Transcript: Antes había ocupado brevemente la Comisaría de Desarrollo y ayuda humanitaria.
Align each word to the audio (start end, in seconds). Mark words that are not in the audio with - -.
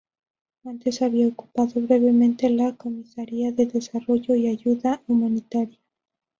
Antes 0.65 1.03
había 1.03 1.27
ocupado 1.27 1.79
brevemente 1.79 2.49
la 2.49 2.75
Comisaría 2.75 3.51
de 3.51 3.67
Desarrollo 3.67 4.33
y 4.33 4.47
ayuda 4.47 5.03
humanitaria. 5.07 5.77